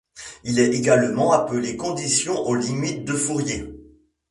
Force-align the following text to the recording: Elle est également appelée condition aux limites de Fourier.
Elle 0.43 0.57
est 0.57 0.73
également 0.75 1.31
appelée 1.31 1.77
condition 1.77 2.35
aux 2.47 2.55
limites 2.55 3.05
de 3.05 3.13
Fourier. 3.13 3.67